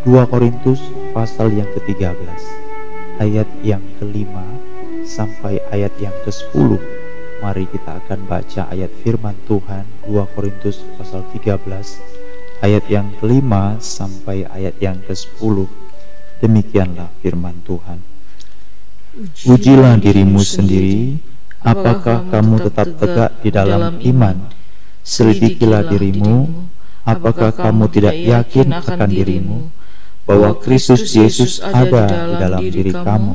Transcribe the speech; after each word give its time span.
2 0.00 0.16
Korintus 0.32 0.80
pasal 1.12 1.52
yang 1.52 1.68
ke-13 1.76 2.16
ayat 3.20 3.44
yang 3.60 3.84
kelima 4.00 4.48
sampai 5.04 5.60
ayat 5.68 5.92
yang 6.00 6.16
ke-10 6.24 6.80
Mari 7.44 7.68
kita 7.68 8.00
akan 8.00 8.24
baca 8.24 8.72
ayat 8.72 8.88
firman 9.04 9.36
Tuhan 9.44 9.84
2 10.08 10.32
Korintus 10.32 10.80
pasal 10.96 11.20
13 11.36 11.60
ayat 12.64 12.84
yang 12.88 13.12
kelima 13.20 13.76
sampai 13.76 14.48
ayat 14.48 14.80
yang 14.80 15.04
ke-10 15.04 15.68
Demikianlah 16.40 17.12
firman 17.20 17.60
Tuhan. 17.68 18.00
Ujilah 19.44 20.00
dirimu 20.00 20.40
sendiri 20.40 21.20
apakah 21.60 22.24
kamu 22.32 22.56
tetap 22.64 22.88
tegak 22.96 23.36
di 23.44 23.52
dalam 23.52 24.00
iman? 24.00 24.48
Selidikilah 25.04 25.84
dirimu 25.92 26.48
apakah 27.04 27.52
kamu 27.52 27.84
tidak 27.92 28.16
yakin 28.16 28.72
akan 28.72 29.10
dirimu 29.12 29.79
bahwa 30.30 30.54
Kristus 30.62 31.10
Yesus 31.10 31.58
ada 31.58 32.06
di 32.06 32.34
dalam 32.38 32.62
diri 32.62 32.94
kamu. 32.94 33.34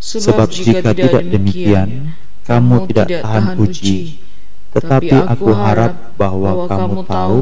Sebab 0.00 0.48
jika 0.48 0.96
tidak 0.96 1.20
demikian, 1.28 2.16
kamu 2.48 2.88
tidak 2.88 3.20
tahan 3.20 3.60
uji. 3.60 4.24
Tetapi 4.72 5.12
aku 5.12 5.52
harap 5.52 6.16
bahwa 6.16 6.64
kamu 6.64 7.04
tahu 7.04 7.38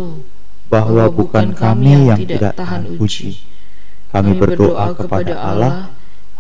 bahwa 0.67 1.05
bukan 1.15 1.55
kami 1.55 2.11
yang 2.11 2.19
tidak 2.27 2.59
tahan 2.59 2.99
uji. 2.99 3.39
Kami 4.11 4.35
berdoa 4.35 4.99
kepada 4.99 5.35
Allah 5.39 5.75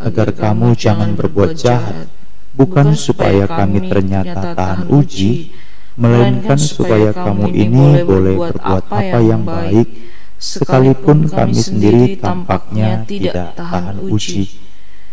agar 0.03 0.35
kamu 0.35 0.75
jangan 0.75 1.15
berbuat 1.15 1.55
jahat, 1.55 2.11
bukan 2.59 2.99
supaya 2.99 3.47
kami 3.47 3.87
ternyata 3.87 4.59
tahan 4.59 4.91
uji, 4.91 5.55
melainkan 5.95 6.59
supaya 6.59 7.15
kamu 7.15 7.55
ini 7.55 8.03
boleh 8.03 8.35
berbuat 8.51 8.85
apa 8.91 9.19
yang 9.23 9.47
baik 9.47 10.12
sekalipun 10.43 11.31
kami 11.31 11.55
sendiri 11.55 12.19
tampaknya 12.19 13.07
tidak 13.07 13.55
tahan 13.55 14.03
uji, 14.11 14.51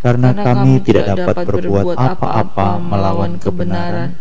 karena 0.02 0.34
kami 0.34 0.82
tidak 0.82 1.14
dapat 1.14 1.46
berbuat 1.46 1.94
apa-apa 1.94 2.82
melawan 2.82 3.38
kebenaran. 3.38 4.18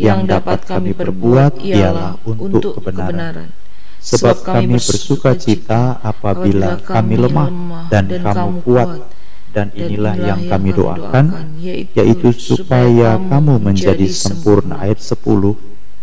Yang 0.00 0.20
dapat 0.32 0.64
kami 0.64 0.96
perbuat 0.96 1.60
ialah 1.60 2.16
untuk 2.24 2.80
kebenaran. 2.80 3.52
Sebab 4.00 4.48
kami 4.48 4.80
bersuka 4.80 5.36
cita 5.36 6.00
apabila 6.00 6.80
kami 6.80 7.20
lemah 7.20 7.48
dan 7.92 8.08
kamu 8.08 8.64
kuat, 8.64 9.12
dan 9.52 9.68
inilah 9.76 10.16
yang 10.16 10.40
kami 10.48 10.72
doakan, 10.72 11.56
yaitu 11.92 12.32
supaya 12.32 13.20
kamu 13.20 13.60
menjadi 13.60 14.08
sempurna. 14.08 14.80
Ayat 14.80 15.04
10 15.04 15.20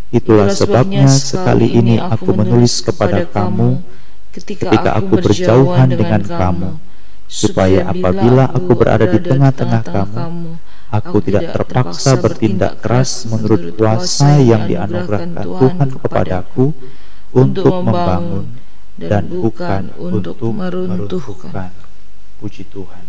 Itulah 0.07 0.47
sebabnya 0.47 1.03
sekali 1.11 1.67
ini 1.75 1.99
aku 1.99 2.31
menulis 2.31 2.79
kepada 2.79 3.27
kamu 3.27 3.83
ketika 4.37 4.91
aku 4.93 5.17
berjauhan 5.17 5.89
dengan 5.89 6.21
kamu, 6.21 6.71
supaya 7.27 7.89
apabila 7.89 8.47
aku 8.53 8.71
berada 8.77 9.09
di 9.09 9.19
tengah-tengah 9.19 9.83
kamu, 9.83 10.57
aku 10.93 11.17
tidak 11.25 11.51
terpaksa 11.51 12.15
bertindak 12.21 12.79
keras 12.79 13.27
menurut 13.27 13.75
kuasa 13.75 14.39
yang 14.39 14.69
dianugerahkan 14.69 15.43
Tuhan 15.43 15.89
kepadaku 15.99 16.71
untuk 17.35 17.73
membangun 17.83 18.45
dan 18.95 19.27
bukan 19.27 19.91
untuk 19.99 20.39
meruntuhkan. 20.41 21.69
Puji 22.37 22.69
Tuhan. 22.69 23.03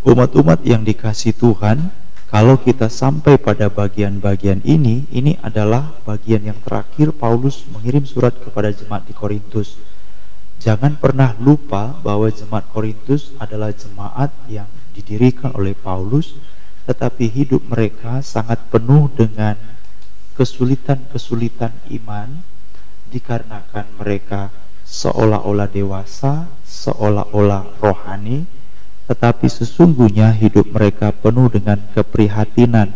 Umat-umat 0.00 0.64
yang 0.64 0.80
dikasih 0.80 1.36
Tuhan, 1.36 1.92
kalau 2.32 2.56
kita 2.56 2.88
sampai 2.88 3.36
pada 3.36 3.68
bagian-bagian 3.68 4.64
ini, 4.64 5.04
ini 5.12 5.36
adalah 5.44 5.98
bagian 6.08 6.46
yang 6.48 6.58
terakhir 6.64 7.12
Paulus 7.12 7.68
mengirim 7.68 8.08
surat 8.08 8.32
kepada 8.32 8.72
jemaat 8.72 9.04
di 9.04 9.12
Korintus. 9.12 9.76
Jangan 10.60 11.00
pernah 11.00 11.32
lupa 11.40 11.96
bahwa 12.04 12.28
jemaat 12.28 12.68
Korintus 12.68 13.32
adalah 13.40 13.72
jemaat 13.72 14.28
yang 14.44 14.68
didirikan 14.92 15.56
oleh 15.56 15.72
Paulus, 15.72 16.36
tetapi 16.84 17.32
hidup 17.32 17.64
mereka 17.64 18.20
sangat 18.20 18.60
penuh 18.68 19.08
dengan 19.16 19.56
kesulitan-kesulitan 20.36 21.72
iman 21.96 22.44
dikarenakan 23.08 23.88
mereka 23.96 24.52
seolah-olah 24.84 25.64
dewasa, 25.72 26.52
seolah-olah 26.68 27.80
rohani, 27.80 28.44
tetapi 29.08 29.48
sesungguhnya 29.48 30.36
hidup 30.36 30.76
mereka 30.76 31.08
penuh 31.08 31.48
dengan 31.48 31.80
keprihatinan. 31.96 32.92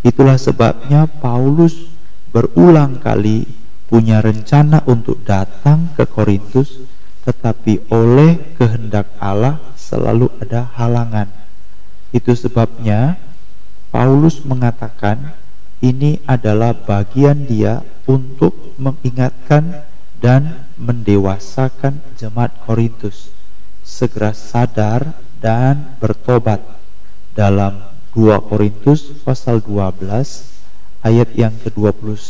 Itulah 0.00 0.40
sebabnya 0.40 1.04
Paulus 1.04 1.92
berulang 2.32 2.96
kali 2.96 3.44
punya 3.88 4.20
rencana 4.20 4.84
untuk 4.84 5.24
datang 5.24 5.90
ke 5.96 6.04
Korintus, 6.04 6.84
tetapi 7.24 7.88
oleh 7.88 8.54
kehendak 8.54 9.08
Allah 9.16 9.58
selalu 9.74 10.28
ada 10.44 10.68
halangan. 10.76 11.28
Itu 12.12 12.36
sebabnya 12.36 13.16
Paulus 13.88 14.44
mengatakan 14.44 15.32
ini 15.80 16.20
adalah 16.28 16.76
bagian 16.76 17.48
dia 17.48 17.80
untuk 18.04 18.76
mengingatkan 18.76 19.88
dan 20.20 20.68
mendewasakan 20.76 22.04
jemaat 22.18 22.52
Korintus 22.66 23.32
segera 23.88 24.36
sadar 24.36 25.16
dan 25.40 25.96
bertobat 26.02 26.60
dalam 27.32 27.80
2 28.12 28.50
Korintus 28.50 29.14
pasal 29.22 29.62
12 29.62 30.02
ayat 31.06 31.30
yang 31.38 31.54
ke-21 31.62 32.26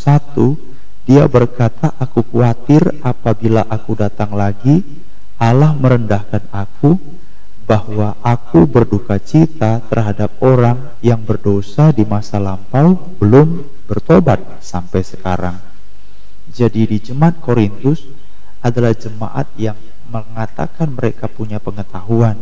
dia 1.09 1.25
berkata, 1.25 1.97
"Aku 1.97 2.21
khawatir 2.21 2.85
apabila 3.01 3.65
aku 3.65 3.97
datang 3.97 4.37
lagi, 4.37 4.85
Allah 5.41 5.73
merendahkan 5.73 6.45
aku 6.53 7.01
bahwa 7.65 8.13
aku 8.21 8.69
berduka 8.69 9.17
cita 9.17 9.81
terhadap 9.89 10.37
orang 10.45 10.93
yang 11.01 11.25
berdosa 11.25 11.97
di 11.97 12.05
masa 12.05 12.37
lampau 12.37 13.17
belum 13.17 13.65
bertobat 13.89 14.61
sampai 14.61 15.01
sekarang." 15.01 15.57
Jadi 16.53 16.85
di 16.85 17.01
jemaat 17.01 17.41
Korintus 17.41 18.05
adalah 18.61 18.93
jemaat 18.93 19.49
yang 19.57 19.81
mengatakan 20.13 20.93
mereka 20.93 21.25
punya 21.25 21.57
pengetahuan, 21.57 22.37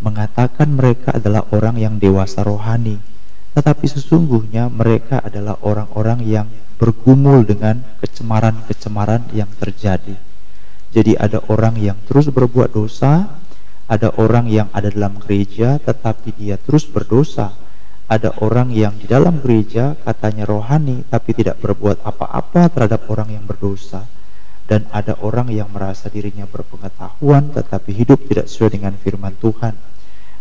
mengatakan 0.00 0.72
mereka 0.72 1.20
adalah 1.20 1.44
orang 1.52 1.76
yang 1.76 2.00
dewasa 2.00 2.40
rohani, 2.40 2.96
tetapi 3.52 3.84
sesungguhnya 3.84 4.72
mereka 4.72 5.20
adalah 5.20 5.60
orang-orang 5.60 6.24
yang 6.24 6.48
bergumul 6.80 7.44
dengan 7.44 7.84
kecemaran-kecemaran 8.00 9.28
yang 9.36 9.52
terjadi. 9.60 10.16
Jadi 10.90 11.12
ada 11.20 11.44
orang 11.52 11.76
yang 11.76 12.00
terus 12.08 12.32
berbuat 12.32 12.72
dosa, 12.72 13.36
ada 13.84 14.08
orang 14.16 14.48
yang 14.48 14.72
ada 14.72 14.88
dalam 14.88 15.20
gereja 15.20 15.76
tetapi 15.76 16.32
dia 16.40 16.56
terus 16.56 16.88
berdosa. 16.88 17.52
Ada 18.10 18.42
orang 18.42 18.74
yang 18.74 18.98
di 18.98 19.06
dalam 19.06 19.38
gereja 19.38 19.94
katanya 20.02 20.42
rohani 20.42 21.06
tapi 21.06 21.30
tidak 21.30 21.62
berbuat 21.62 22.02
apa-apa 22.02 22.66
terhadap 22.72 23.06
orang 23.06 23.38
yang 23.38 23.44
berdosa. 23.46 24.08
Dan 24.66 24.88
ada 24.90 25.14
orang 25.22 25.52
yang 25.52 25.70
merasa 25.70 26.10
dirinya 26.10 26.48
berpengetahuan 26.48 27.54
tetapi 27.54 27.94
hidup 27.94 28.26
tidak 28.26 28.50
sesuai 28.50 28.80
dengan 28.80 28.98
firman 28.98 29.36
Tuhan. 29.38 29.78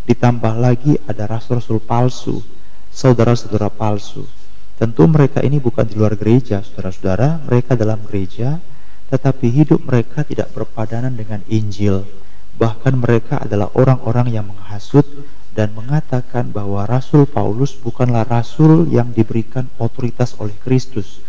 Ditambah 0.10 0.54
lagi 0.58 0.98
ada 1.06 1.30
rasul-rasul 1.30 1.78
palsu, 1.86 2.42
saudara-saudara 2.90 3.70
palsu 3.70 4.39
Tentu 4.80 5.12
mereka 5.12 5.44
ini 5.44 5.60
bukan 5.60 5.84
di 5.84 6.00
luar 6.00 6.16
gereja, 6.16 6.64
saudara-saudara, 6.64 7.44
mereka 7.44 7.76
dalam 7.76 8.00
gereja, 8.08 8.64
tetapi 9.12 9.52
hidup 9.52 9.84
mereka 9.84 10.24
tidak 10.24 10.56
berpadanan 10.56 11.20
dengan 11.20 11.44
Injil. 11.52 12.08
Bahkan 12.56 12.96
mereka 12.96 13.44
adalah 13.44 13.68
orang-orang 13.76 14.32
yang 14.32 14.48
menghasut 14.48 15.04
dan 15.52 15.76
mengatakan 15.76 16.56
bahwa 16.56 16.88
Rasul 16.88 17.28
Paulus 17.28 17.76
bukanlah 17.76 18.24
rasul 18.24 18.88
yang 18.88 19.12
diberikan 19.12 19.68
otoritas 19.76 20.32
oleh 20.40 20.56
Kristus. 20.64 21.20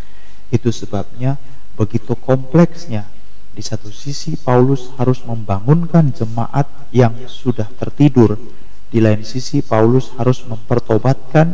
Itu 0.47 0.71
sebabnya 0.71 1.35
begitu 1.75 2.15
kompleksnya. 2.15 3.03
Di 3.51 3.59
satu 3.59 3.91
sisi 3.91 4.39
Paulus 4.39 4.95
harus 4.95 5.27
membangunkan 5.27 6.15
jemaat 6.15 6.71
yang 6.95 7.11
sudah 7.27 7.67
tertidur. 7.75 8.39
Di 8.87 9.03
lain 9.03 9.27
sisi 9.27 9.59
Paulus 9.59 10.15
harus 10.15 10.39
mempertobatkan 10.47 11.51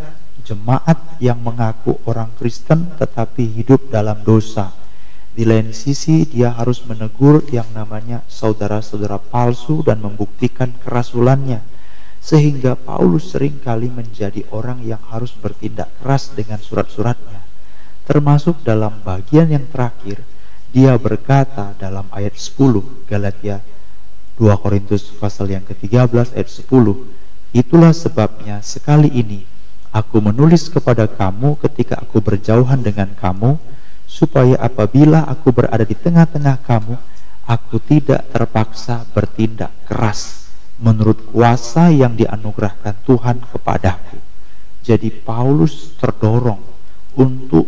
jemaat 0.48 1.20
yang 1.20 1.44
mengaku 1.44 2.00
orang 2.08 2.32
Kristen 2.40 2.96
tetapi 2.96 3.52
hidup 3.52 3.92
dalam 3.92 4.24
dosa. 4.24 4.72
Di 5.36 5.44
lain 5.44 5.76
sisi 5.76 6.24
dia 6.24 6.56
harus 6.56 6.88
menegur 6.88 7.44
yang 7.52 7.68
namanya 7.76 8.24
saudara-saudara 8.32 9.20
palsu 9.20 9.84
dan 9.84 10.00
membuktikan 10.00 10.72
kerasulannya. 10.80 11.60
Sehingga 12.24 12.80
Paulus 12.80 13.36
sering 13.36 13.60
kali 13.60 13.92
menjadi 13.92 14.48
orang 14.50 14.82
yang 14.88 15.00
harus 15.12 15.36
bertindak 15.36 15.92
keras 16.02 16.32
dengan 16.34 16.58
surat-suratnya. 16.58 17.44
Termasuk 18.08 18.64
dalam 18.64 19.04
bagian 19.04 19.52
yang 19.52 19.68
terakhir, 19.68 20.24
dia 20.72 20.96
berkata 20.96 21.76
dalam 21.76 22.08
ayat 22.12 22.36
10 22.36 23.08
Galatia 23.08 23.64
2 24.40 24.64
Korintus 24.64 25.12
pasal 25.16 25.52
yang 25.52 25.64
ke-13 25.64 26.36
ayat 26.36 26.50
10 26.50 26.70
Itulah 27.56 27.96
sebabnya 27.96 28.60
sekali 28.60 29.08
ini 29.10 29.57
Aku 29.92 30.20
menulis 30.20 30.68
kepada 30.68 31.08
kamu 31.08 31.60
ketika 31.64 32.00
aku 32.02 32.20
berjauhan 32.20 32.84
dengan 32.84 33.12
kamu, 33.18 33.60
supaya 34.08 34.60
apabila 34.60 35.28
aku 35.28 35.52
berada 35.52 35.84
di 35.84 35.96
tengah-tengah 35.96 36.58
kamu, 36.64 36.96
Aku 37.48 37.80
tidak 37.80 38.28
terpaksa 38.36 39.08
bertindak 39.16 39.72
keras 39.88 40.52
menurut 40.84 41.32
kuasa 41.32 41.88
yang 41.96 42.12
dianugerahkan 42.12 42.92
Tuhan 43.08 43.40
kepadaku. 43.40 44.20
Jadi 44.84 45.08
Paulus 45.08 45.96
terdorong 45.96 46.60
untuk 47.16 47.64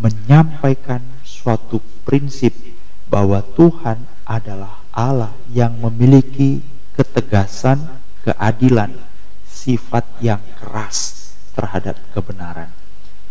menyampaikan 0.00 1.04
suatu 1.20 1.84
prinsip 2.08 2.56
bahwa 3.12 3.44
Tuhan 3.44 4.08
adalah 4.24 4.80
Allah 4.88 5.36
yang 5.52 5.76
memiliki 5.76 6.64
ketegasan, 6.96 8.00
keadilan, 8.24 8.96
sifat 9.44 10.08
yang 10.24 10.40
keras 10.56 11.19
terhadap 11.60 12.00
kebenaran. 12.16 12.72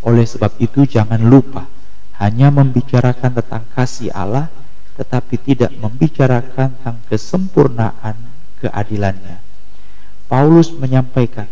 Oleh 0.06 0.30
sebab 0.30 0.54
itu 0.62 0.86
jangan 0.86 1.18
lupa 1.18 1.66
hanya 2.22 2.54
membicarakan 2.54 3.42
tentang 3.42 3.66
kasih 3.74 4.14
Allah 4.14 4.54
tetapi 5.02 5.40
tidak 5.42 5.74
membicarakan 5.80 6.76
tentang 6.78 7.00
kesempurnaan 7.10 8.16
keadilannya. 8.62 9.42
Paulus 10.30 10.70
menyampaikan 10.76 11.50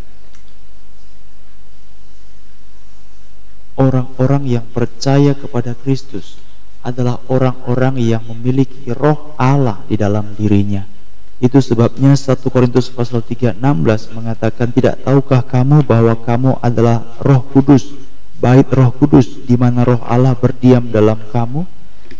orang-orang 3.74 4.44
yang 4.46 4.66
percaya 4.70 5.32
kepada 5.32 5.72
Kristus 5.74 6.38
adalah 6.84 7.18
orang-orang 7.26 7.98
yang 7.98 8.22
memiliki 8.28 8.92
roh 8.94 9.34
Allah 9.40 9.82
di 9.88 9.98
dalam 9.98 10.36
dirinya. 10.36 10.97
Itu 11.38 11.62
sebabnya 11.62 12.18
1 12.18 12.34
Korintus 12.50 12.90
pasal 12.90 13.22
3 13.22 13.54
16 13.62 14.10
mengatakan 14.10 14.74
tidak 14.74 14.98
tahukah 15.06 15.46
kamu 15.46 15.86
bahwa 15.86 16.18
kamu 16.18 16.58
adalah 16.58 17.14
Roh 17.22 17.46
Kudus, 17.54 17.94
bait 18.42 18.66
Roh 18.66 18.90
Kudus 18.90 19.46
di 19.46 19.54
mana 19.54 19.86
Roh 19.86 20.02
Allah 20.02 20.34
berdiam 20.34 20.82
dalam 20.90 21.22
kamu? 21.30 21.62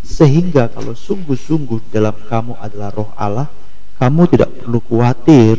Sehingga 0.09 0.73
kalau 0.73 0.97
sungguh-sungguh 0.97 1.93
dalam 1.93 2.17
kamu 2.31 2.57
adalah 2.63 2.89
roh 2.97 3.13
Allah, 3.13 3.45
kamu 4.01 4.25
tidak 4.33 4.51
perlu 4.65 4.81
khawatir, 4.81 5.57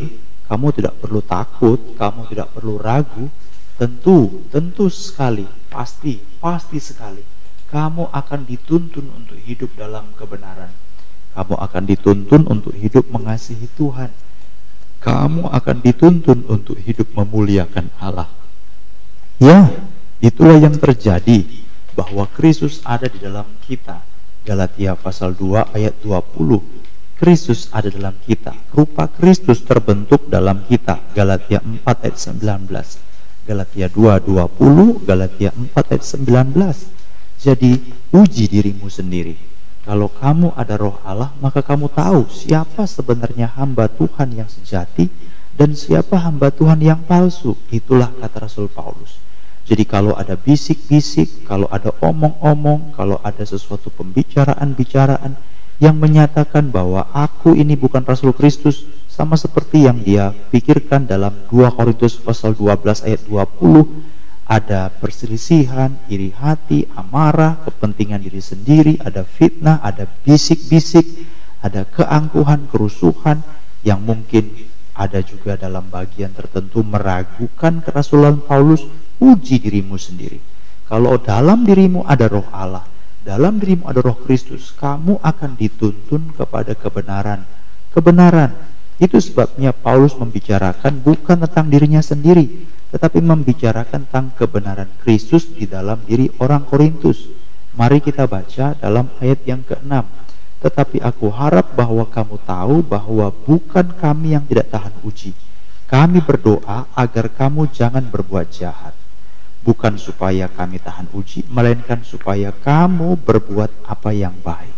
kamu 0.49 0.67
tidak 0.73 0.97
perlu 0.97 1.21
takut, 1.21 1.79
kamu 1.93 2.25
tidak 2.33 2.49
perlu 2.57 2.81
ragu. 2.81 3.29
Tentu, 3.77 4.49
tentu 4.49 4.89
sekali, 4.89 5.45
pasti, 5.69 6.17
pasti 6.41 6.81
sekali. 6.81 7.21
Kamu 7.69 8.09
akan 8.09 8.39
dituntun 8.49 9.05
untuk 9.13 9.37
hidup 9.37 9.77
dalam 9.77 10.09
kebenaran. 10.17 10.88
Kamu 11.39 11.55
akan 11.55 11.83
dituntun 11.87 12.43
untuk 12.51 12.75
hidup 12.75 13.07
mengasihi 13.07 13.71
Tuhan. 13.79 14.11
Kamu 14.99 15.47
akan 15.47 15.77
dituntun 15.79 16.43
untuk 16.51 16.75
hidup 16.83 17.15
memuliakan 17.15 17.87
Allah. 17.95 18.27
Ya, 19.39 19.71
itulah 20.19 20.59
yang 20.59 20.75
terjadi 20.75 21.47
bahwa 21.95 22.27
Kristus 22.35 22.83
ada 22.83 23.07
di 23.07 23.23
dalam 23.23 23.47
kita. 23.63 24.03
Galatia 24.43 24.99
pasal 24.99 25.31
2 25.31 25.71
ayat 25.71 25.95
20 26.03 26.59
Kristus 27.15 27.71
ada 27.71 27.87
dalam 27.87 28.19
kita. 28.27 28.51
Rupa 28.75 29.07
Kristus 29.07 29.63
terbentuk 29.63 30.27
dalam 30.27 30.67
kita. 30.67 30.99
Galatia 31.15 31.63
4 31.63 31.87
ayat 32.03 32.19
19 32.19 33.07
Galatia 33.49 33.89
2 33.89 34.29
20 34.29 35.09
Galatia 35.09 35.49
4 35.49 35.73
ayat 35.73 36.05
19 36.05 37.41
jadi 37.41 37.71
uji 38.13 38.45
dirimu 38.45 38.85
sendiri 38.93 39.48
kalau 39.89 40.05
kamu 40.05 40.53
ada 40.53 40.77
roh 40.77 41.01
Allah 41.01 41.33
maka 41.41 41.65
kamu 41.65 41.89
tahu 41.89 42.29
siapa 42.29 42.85
sebenarnya 42.85 43.49
hamba 43.57 43.89
Tuhan 43.89 44.37
yang 44.37 44.45
sejati 44.45 45.09
dan 45.57 45.73
siapa 45.73 46.21
hamba 46.21 46.53
Tuhan 46.53 46.77
yang 46.77 47.01
palsu. 47.09 47.57
Itulah 47.73 48.13
kata 48.21 48.45
Rasul 48.45 48.69
Paulus. 48.69 49.17
Jadi 49.65 49.89
kalau 49.89 50.13
ada 50.13 50.37
bisik-bisik, 50.37 51.49
kalau 51.49 51.65
ada 51.73 51.89
omong-omong, 52.05 52.93
kalau 52.93 53.17
ada 53.25 53.41
sesuatu 53.41 53.89
pembicaraan-bicaraan 53.89 55.33
yang 55.81 55.97
menyatakan 55.97 56.69
bahwa 56.69 57.09
aku 57.09 57.57
ini 57.57 57.73
bukan 57.73 58.05
Rasul 58.05 58.29
Kristus, 58.37 58.85
sama 59.09 59.35
seperti 59.35 59.89
yang 59.89 59.99
dia 60.05 60.31
pikirkan 60.53 61.09
dalam 61.09 61.33
2 61.49 61.75
Korintus 61.75 62.15
pasal 62.21 62.53
12 62.53 63.09
ayat 63.09 63.21
20, 63.25 64.18
ada 64.49 64.89
perselisihan, 64.89 65.93
iri 66.09 66.33
hati, 66.33 66.89
amarah, 66.97 67.61
kepentingan 67.69 68.25
diri 68.25 68.41
sendiri, 68.41 68.97
ada 68.97 69.21
fitnah, 69.21 69.77
ada 69.85 70.09
bisik-bisik, 70.25 71.05
ada 71.61 71.85
keangkuhan, 71.85 72.65
kerusuhan 72.73 73.45
yang 73.85 74.01
mungkin 74.01 74.49
ada 74.97 75.21
juga 75.21 75.53
dalam 75.53 75.87
bagian 75.93 76.33
tertentu 76.33 76.81
meragukan 76.81 77.79
kerasulan 77.85 78.41
Paulus 78.41 78.83
uji 79.21 79.61
dirimu 79.61 79.95
sendiri. 80.01 80.41
Kalau 80.89 81.21
dalam 81.21 81.61
dirimu 81.61 82.03
ada 82.09 82.25
roh 82.25 82.49
Allah, 82.49 82.83
dalam 83.21 83.61
dirimu 83.61 83.85
ada 83.85 84.01
roh 84.01 84.17
Kristus, 84.17 84.73
kamu 84.73 85.21
akan 85.21 85.53
dituntun 85.55 86.33
kepada 86.33 86.73
kebenaran. 86.73 87.45
Kebenaran. 87.93 88.68
Itu 88.99 89.17
sebabnya 89.23 89.71
Paulus 89.71 90.19
membicarakan 90.19 90.99
bukan 90.99 91.39
tentang 91.47 91.71
dirinya 91.71 92.03
sendiri, 92.03 92.67
tetapi 92.91 93.23
membicarakan 93.23 94.03
tentang 94.05 94.35
kebenaran 94.35 94.91
Kristus 94.99 95.47
di 95.47 95.63
dalam 95.63 96.03
diri 96.03 96.27
orang 96.43 96.67
Korintus. 96.67 97.31
Mari 97.79 98.03
kita 98.03 98.27
baca 98.27 98.75
dalam 98.75 99.07
ayat 99.23 99.39
yang 99.47 99.63
ke-6. 99.63 100.03
Tetapi 100.59 100.99
aku 100.99 101.31
harap 101.31 101.71
bahwa 101.79 102.03
kamu 102.03 102.35
tahu 102.43 102.83
bahwa 102.83 103.31
bukan 103.31 103.95
kami 103.95 104.35
yang 104.35 104.43
tidak 104.43 104.67
tahan 104.67 104.91
uji. 105.07 105.31
Kami 105.87 106.19
berdoa 106.19 106.91
agar 106.91 107.31
kamu 107.31 107.71
jangan 107.71 108.03
berbuat 108.11 108.51
jahat 108.51 108.99
bukan 109.63 109.99
supaya 109.99 110.47
kami 110.47 110.79
tahan 110.79 111.11
uji, 111.11 111.43
melainkan 111.51 112.01
supaya 112.03 112.49
kamu 112.49 113.19
berbuat 113.19 113.85
apa 113.85 114.09
yang 114.15 114.35
baik. 114.39 114.75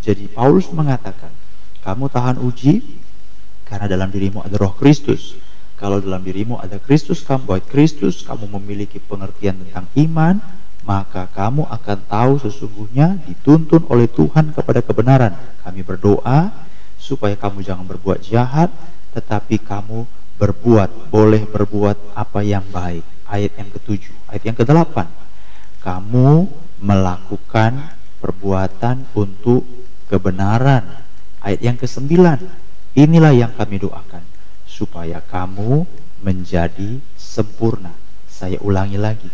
Jadi 0.00 0.30
Paulus 0.30 0.70
mengatakan, 0.72 1.34
kamu 1.84 2.08
tahan 2.08 2.38
uji 2.40 2.80
karena 3.70 3.86
dalam 3.86 4.10
dirimu 4.10 4.42
ada 4.42 4.58
roh 4.58 4.74
Kristus. 4.74 5.38
Kalau 5.78 6.02
dalam 6.02 6.20
dirimu 6.20 6.60
ada 6.60 6.76
Kristus, 6.76 7.24
kamu 7.24 7.46
buat 7.46 7.64
Kristus, 7.70 8.20
kamu 8.26 8.50
memiliki 8.60 9.00
pengertian 9.00 9.56
tentang 9.64 9.88
iman, 9.96 10.36
maka 10.84 11.24
kamu 11.32 11.64
akan 11.70 11.98
tahu 12.04 12.32
sesungguhnya 12.42 13.16
dituntun 13.24 13.88
oleh 13.88 14.04
Tuhan 14.10 14.52
kepada 14.52 14.84
kebenaran. 14.84 15.32
Kami 15.64 15.80
berdoa 15.80 16.52
supaya 17.00 17.32
kamu 17.32 17.64
jangan 17.64 17.88
berbuat 17.88 18.20
jahat, 18.26 18.68
tetapi 19.16 19.56
kamu 19.62 20.04
berbuat, 20.36 21.08
boleh 21.08 21.48
berbuat 21.48 22.12
apa 22.12 22.44
yang 22.44 22.66
baik 22.68 23.06
ayat 23.24 23.56
yang 23.56 23.70
ketujuh. 23.72 24.12
Ayat 24.28 24.52
yang 24.52 24.58
kedelapan, 24.58 25.08
kamu 25.80 26.44
melakukan 26.82 27.96
perbuatan 28.20 29.08
untuk 29.16 29.64
kebenaran. 30.12 31.06
Ayat 31.40 31.60
yang 31.64 31.76
kesembilan, 31.80 32.36
inilah 32.94 33.34
yang 33.34 33.52
kami 33.54 33.82
doakan, 33.82 34.22
supaya 34.64 35.22
kamu 35.24 35.84
menjadi 36.24 37.00
sempurna. 37.16 37.92
Saya 38.30 38.56
ulangi 38.64 38.96
lagi. 38.96 39.30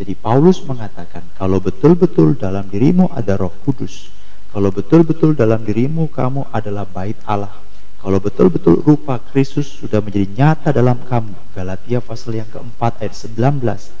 Jadi 0.00 0.16
Paulus 0.16 0.64
mengatakan, 0.64 1.22
kalau 1.36 1.60
betul-betul 1.60 2.34
dalam 2.40 2.66
dirimu 2.72 3.12
ada 3.12 3.36
roh 3.36 3.52
kudus, 3.62 4.08
kalau 4.50 4.72
betul-betul 4.72 5.36
dalam 5.36 5.60
dirimu 5.60 6.08
kamu 6.08 6.48
adalah 6.50 6.88
bait 6.88 7.20
Allah, 7.28 7.52
kalau 8.00 8.16
betul-betul 8.16 8.80
rupa 8.80 9.20
Kristus 9.20 9.68
sudah 9.76 10.00
menjadi 10.00 10.24
nyata 10.24 10.72
dalam 10.72 11.04
kamu, 11.04 11.52
Galatia 11.52 12.00
pasal 12.00 12.40
yang 12.40 12.48
keempat 12.48 13.04
ayat 13.04 13.12
19, 13.12 13.92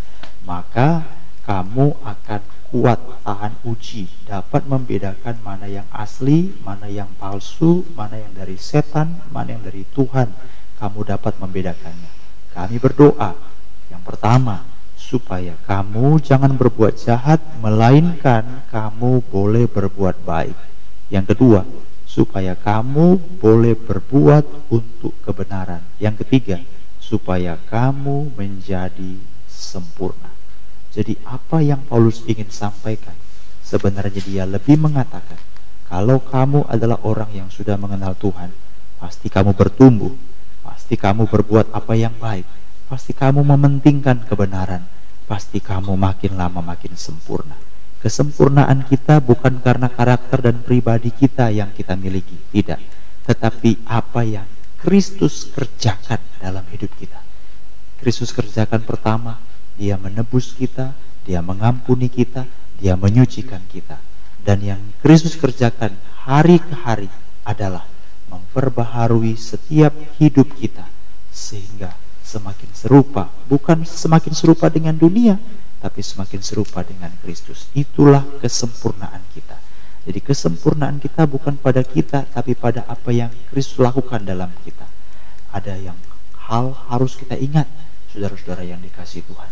maka 0.48 1.04
kamu 1.44 2.00
akan 2.00 2.40
kuat 2.70 2.98
tahan 3.26 3.58
uji, 3.66 4.06
dapat 4.30 4.62
membedakan 4.70 5.42
mana 5.42 5.66
yang 5.66 5.86
asli, 5.90 6.54
mana 6.62 6.86
yang 6.86 7.10
palsu, 7.18 7.82
mana 7.98 8.14
yang 8.14 8.30
dari 8.30 8.54
setan, 8.54 9.26
mana 9.34 9.58
yang 9.58 9.62
dari 9.66 9.82
Tuhan. 9.90 10.30
Kamu 10.78 11.02
dapat 11.02 11.36
membedakannya. 11.42 12.10
Kami 12.54 12.78
berdoa, 12.78 13.34
yang 13.90 14.00
pertama, 14.06 14.64
supaya 14.94 15.58
kamu 15.66 16.22
jangan 16.22 16.54
berbuat 16.54 16.94
jahat, 16.94 17.42
melainkan 17.58 18.64
kamu 18.70 19.26
boleh 19.26 19.66
berbuat 19.66 20.22
baik. 20.22 20.54
Yang 21.10 21.34
kedua, 21.34 21.66
supaya 22.06 22.54
kamu 22.54 23.18
boleh 23.42 23.74
berbuat 23.74 24.70
untuk 24.70 25.14
kebenaran. 25.26 25.82
Yang 25.98 26.22
ketiga, 26.22 26.58
supaya 27.02 27.58
kamu 27.66 28.30
menjadi 28.38 29.18
sempurna. 29.50 30.29
Jadi 30.90 31.14
apa 31.22 31.62
yang 31.62 31.86
Paulus 31.86 32.26
ingin 32.26 32.50
sampaikan? 32.50 33.14
Sebenarnya 33.62 34.18
dia 34.18 34.42
lebih 34.42 34.74
mengatakan, 34.82 35.38
kalau 35.86 36.18
kamu 36.18 36.66
adalah 36.66 36.98
orang 37.06 37.30
yang 37.30 37.48
sudah 37.50 37.78
mengenal 37.78 38.18
Tuhan, 38.18 38.50
pasti 38.98 39.30
kamu 39.30 39.54
bertumbuh, 39.54 40.10
pasti 40.66 40.98
kamu 40.98 41.30
berbuat 41.30 41.70
apa 41.70 41.94
yang 41.94 42.14
baik, 42.18 42.46
pasti 42.90 43.14
kamu 43.14 43.46
mementingkan 43.46 44.26
kebenaran, 44.26 44.82
pasti 45.30 45.62
kamu 45.62 45.94
makin 45.94 46.34
lama 46.34 46.58
makin 46.58 46.98
sempurna. 46.98 47.54
Kesempurnaan 48.02 48.88
kita 48.90 49.22
bukan 49.22 49.62
karena 49.62 49.86
karakter 49.86 50.42
dan 50.42 50.62
pribadi 50.66 51.14
kita 51.14 51.54
yang 51.54 51.70
kita 51.70 51.94
miliki, 51.94 52.34
tidak. 52.50 52.82
Tetapi 53.28 53.86
apa 53.86 54.26
yang 54.26 54.48
Kristus 54.80 55.46
kerjakan 55.52 56.18
dalam 56.40 56.64
hidup 56.72 56.90
kita. 56.96 57.20
Kristus 58.00 58.32
kerjakan 58.32 58.82
pertama, 58.82 59.36
dia 59.80 59.96
menebus 59.96 60.52
kita, 60.52 60.92
dia 61.24 61.40
mengampuni 61.40 62.12
kita, 62.12 62.44
dia 62.76 63.00
menyucikan 63.00 63.64
kita. 63.72 63.96
Dan 64.44 64.60
yang 64.60 64.80
Kristus 65.00 65.40
kerjakan 65.40 65.96
hari 66.28 66.60
ke 66.60 66.76
hari, 66.84 67.08
adalah 67.48 67.88
memperbaharui 68.28 69.34
setiap 69.34 69.96
hidup 70.20 70.52
kita 70.54 70.86
sehingga 71.32 71.96
semakin 72.20 72.70
serupa, 72.76 73.26
bukan 73.50 73.82
semakin 73.82 74.36
serupa 74.36 74.70
dengan 74.70 74.94
dunia, 74.94 75.40
tapi 75.82 76.04
semakin 76.04 76.44
serupa 76.44 76.84
dengan 76.86 77.10
Kristus. 77.24 77.72
Itulah 77.74 78.22
kesempurnaan 78.38 79.24
kita. 79.34 79.58
Jadi 80.06 80.20
kesempurnaan 80.22 81.02
kita 81.02 81.26
bukan 81.26 81.58
pada 81.58 81.82
kita, 81.82 82.28
tapi 82.30 82.54
pada 82.54 82.86
apa 82.86 83.10
yang 83.10 83.32
Kristus 83.50 83.82
lakukan 83.82 84.22
dalam 84.22 84.52
kita. 84.62 84.86
Ada 85.50 85.74
yang 85.80 85.98
hal 86.46 86.70
harus 86.88 87.18
kita 87.18 87.34
ingat, 87.34 87.66
saudara-saudara 88.14 88.62
yang 88.62 88.78
dikasih 88.78 89.26
Tuhan, 89.26 89.50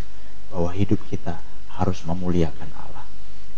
bahwa 0.48 0.70
hidup 0.72 1.00
kita 1.08 1.40
harus 1.78 2.02
memuliakan 2.04 2.68
Allah. 2.74 3.04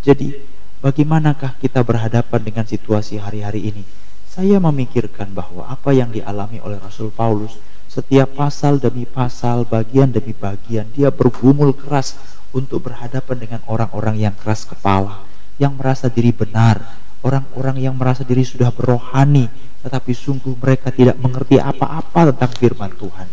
Jadi, 0.04 0.36
bagaimanakah 0.84 1.56
kita 1.60 1.80
berhadapan 1.80 2.40
dengan 2.44 2.64
situasi 2.68 3.20
hari-hari 3.20 3.72
ini? 3.72 3.82
Saya 4.30 4.62
memikirkan 4.62 5.34
bahwa 5.34 5.66
apa 5.66 5.90
yang 5.90 6.14
dialami 6.14 6.62
oleh 6.62 6.78
Rasul 6.78 7.10
Paulus, 7.10 7.58
setiap 7.90 8.38
pasal 8.38 8.78
demi 8.78 9.02
pasal, 9.02 9.66
bagian 9.66 10.14
demi 10.14 10.30
bagian, 10.30 10.86
dia 10.94 11.10
bergumul 11.10 11.74
keras 11.74 12.14
untuk 12.54 12.86
berhadapan 12.86 13.36
dengan 13.42 13.60
orang-orang 13.66 14.22
yang 14.22 14.34
keras 14.38 14.62
kepala, 14.62 15.26
yang 15.58 15.74
merasa 15.74 16.06
diri 16.06 16.30
benar, 16.30 16.78
orang-orang 17.26 17.82
yang 17.82 17.94
merasa 17.98 18.22
diri 18.22 18.46
sudah 18.46 18.70
berohani, 18.70 19.50
tetapi 19.82 20.12
sungguh 20.14 20.54
mereka 20.56 20.94
tidak 20.94 21.18
mengerti 21.18 21.58
apa-apa 21.58 22.30
tentang 22.30 22.52
firman 22.54 22.92
Tuhan. 22.94 23.28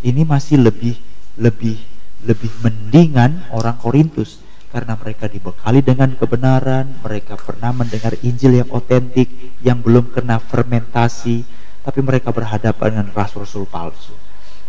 Ini 0.00 0.22
masih 0.24 0.62
lebih 0.62 0.96
lebih 1.38 1.78
lebih 2.26 2.50
mendingan 2.64 3.46
orang 3.54 3.78
Korintus 3.78 4.42
karena 4.68 4.98
mereka 5.00 5.30
dibekali 5.30 5.80
dengan 5.80 6.12
kebenaran, 6.18 7.00
mereka 7.00 7.40
pernah 7.40 7.72
mendengar 7.72 8.14
Injil 8.20 8.60
yang 8.60 8.70
otentik, 8.74 9.56
yang 9.64 9.80
belum 9.80 10.12
kena 10.12 10.36
fermentasi, 10.42 11.46
tapi 11.80 12.00
mereka 12.04 12.34
berhadapan 12.34 13.00
dengan 13.00 13.08
rasul-rasul 13.16 13.64
palsu. 13.64 14.12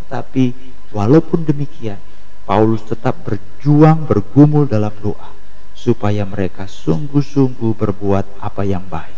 Tetapi 0.05 0.55
walaupun 0.95 1.43
demikian, 1.43 1.99
Paulus 2.47 2.81
tetap 2.87 3.27
berjuang 3.27 4.09
bergumul 4.09 4.65
dalam 4.65 4.95
doa 5.03 5.29
supaya 5.75 6.25
mereka 6.25 6.67
sungguh-sungguh 6.67 7.71
berbuat 7.77 8.43
apa 8.43 8.63
yang 8.67 8.83
baik, 8.87 9.15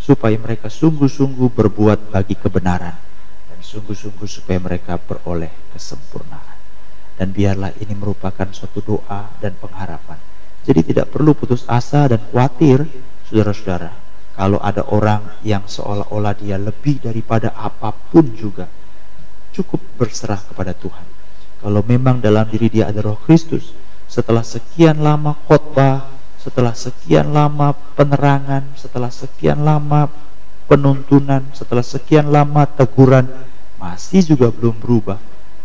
supaya 0.00 0.36
mereka 0.40 0.72
sungguh-sungguh 0.72 1.52
berbuat 1.52 2.14
bagi 2.14 2.32
kebenaran, 2.32 2.96
dan 3.48 3.60
sungguh-sungguh 3.60 4.24
supaya 4.24 4.56
mereka 4.56 4.96
beroleh 4.96 5.52
kesempurnaan. 5.72 6.47
Dan 7.18 7.34
biarlah 7.34 7.74
ini 7.82 7.98
merupakan 7.98 8.46
suatu 8.54 8.78
doa 8.78 9.34
dan 9.42 9.58
pengharapan. 9.58 10.16
Jadi 10.62 10.94
tidak 10.94 11.10
perlu 11.10 11.34
putus 11.34 11.66
asa 11.66 12.06
dan 12.06 12.22
khawatir, 12.30 12.86
saudara-saudara, 13.26 13.90
kalau 14.38 14.62
ada 14.62 14.86
orang 14.94 15.42
yang 15.42 15.66
seolah-olah 15.66 16.38
dia 16.38 16.54
lebih 16.54 17.02
daripada 17.02 17.58
apa 17.58 17.90
pun 17.90 18.30
juga, 18.38 18.70
cukup 19.50 19.82
berserah 19.98 20.38
kepada 20.38 20.70
Tuhan. 20.78 21.06
Kalau 21.58 21.82
memang 21.82 22.22
dalam 22.22 22.46
diri 22.46 22.70
dia 22.70 22.86
ada 22.86 23.02
roh 23.02 23.18
Kristus, 23.18 23.74
setelah 24.06 24.46
sekian 24.46 25.02
lama 25.02 25.34
khotbah, 25.50 26.06
setelah 26.38 26.70
sekian 26.70 27.34
lama 27.34 27.74
penerangan, 27.98 28.78
setelah 28.78 29.10
sekian 29.10 29.66
lama 29.66 30.06
penuntunan, 30.70 31.42
setelah 31.50 31.82
sekian 31.82 32.30
lama 32.30 32.62
teguran, 32.64 33.26
masih 33.82 34.22
juga 34.22 34.54
belum 34.54 34.78
berubah, 34.78 35.18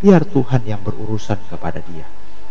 biar 0.04 0.28
Tuhan 0.28 0.68
yang 0.68 0.84
berurusan 0.84 1.40
kepada 1.48 1.80
dia. 1.80 2.04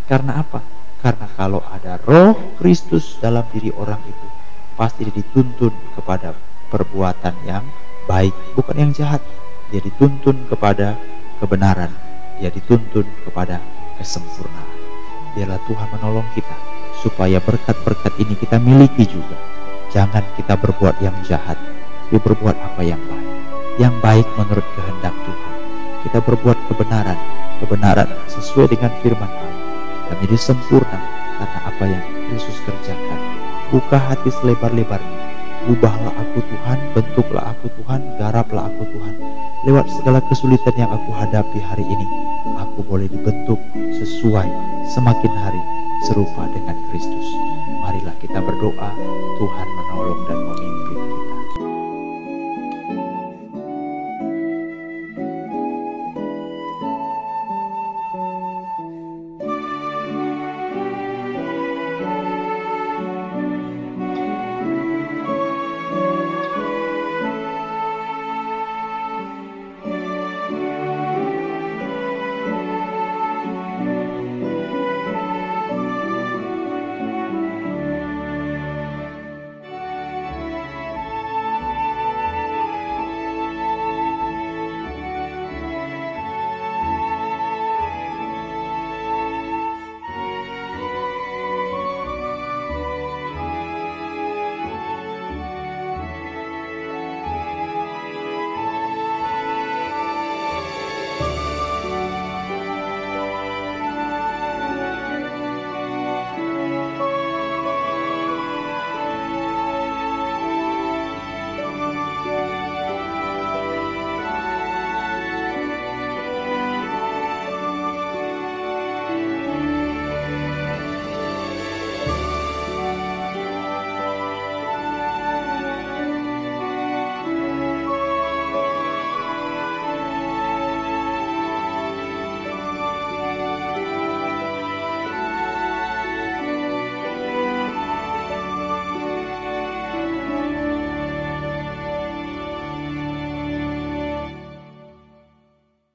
Karena 0.08 0.40
apa? 0.40 0.64
Karena 1.04 1.28
kalau 1.36 1.60
ada 1.68 2.00
roh 2.00 2.56
Kristus 2.56 3.20
dalam 3.20 3.44
diri 3.52 3.68
orang 3.76 4.00
itu, 4.08 4.28
pasti 4.72 5.04
dituntun 5.04 5.76
kepada 5.92 6.32
perbuatan 6.72 7.36
yang 7.44 7.68
baik, 8.08 8.32
bukan 8.56 8.88
yang 8.88 8.92
jahat. 8.96 9.20
Dia 9.68 9.84
dituntun 9.84 10.48
kepada 10.48 10.96
kebenaran, 11.44 11.92
dia 12.40 12.48
dituntun 12.48 13.04
kepada 13.28 13.60
kesempurnaan 14.00 14.72
biarlah 15.32 15.60
Tuhan 15.64 15.88
menolong 15.96 16.28
kita 16.36 16.56
supaya 17.00 17.40
berkat-berkat 17.42 18.14
ini 18.20 18.36
kita 18.38 18.60
miliki 18.60 19.08
juga. 19.08 19.36
Jangan 19.92 20.24
kita 20.38 20.56
berbuat 20.56 20.96
yang 21.04 21.16
jahat, 21.26 21.58
tapi 22.08 22.16
berbuat 22.16 22.56
apa 22.56 22.80
yang 22.84 23.00
baik. 23.08 23.28
Yang 23.80 23.94
baik 24.04 24.26
menurut 24.36 24.66
kehendak 24.76 25.16
Tuhan. 25.16 25.52
Kita 26.04 26.18
berbuat 26.20 26.58
kebenaran, 26.68 27.18
kebenaran 27.62 28.10
sesuai 28.26 28.74
dengan 28.74 28.90
firman 29.00 29.30
Allah. 29.30 29.60
Dan 30.10 30.14
menjadi 30.18 30.52
sempurna 30.52 30.98
karena 31.38 31.58
apa 31.64 31.84
yang 31.86 32.04
Yesus 32.34 32.58
kerjakan. 32.66 33.20
Buka 33.70 33.96
hati 33.96 34.28
selebar-lebarnya. 34.42 35.22
Ubahlah 35.70 36.10
aku 36.18 36.42
Tuhan, 36.42 36.78
bentuklah 36.90 37.54
aku 37.54 37.70
Tuhan, 37.78 38.02
garaplah 38.18 38.66
aku 38.66 38.82
Tuhan. 38.90 39.14
Lewat 39.62 39.86
segala 39.94 40.18
kesulitan 40.26 40.74
yang 40.74 40.90
aku 40.90 41.14
hadapi 41.14 41.62
hari 41.62 41.86
ini, 41.86 42.06
aku 42.58 42.82
boleh 42.82 43.06
dibentuk 43.06 43.62
sesuai 43.94 44.50
semakin 44.90 45.32
hari 45.38 45.62
serupa 46.10 46.50
dengan 46.50 46.74
Kristus. 46.90 47.28
Marilah 47.78 48.16
kita 48.18 48.42
berdoa, 48.42 48.90
Tuhan 49.38 49.68
menolong 49.70 50.20
dan 50.26 50.38
memimpin. 50.42 50.71